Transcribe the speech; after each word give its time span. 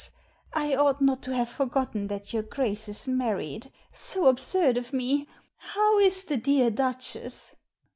I 0.55 0.73
ought 0.73 0.99
not 0.99 1.21
to 1.21 1.35
have 1.35 1.47
forgotten 1.47 2.07
that 2.07 2.33
your 2.33 2.41
Grace 2.41 2.89
is 2.89 3.07
married. 3.07 3.71
So 3.93 4.25
absurd 4.29 4.75
of 4.77 4.91
me. 4.93 5.27
How 5.57 5.99
is 5.99 6.23
the 6.23 6.37
dear 6.37 6.71
Duchess? 6.71 7.55